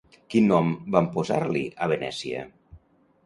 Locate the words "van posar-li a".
0.95-1.91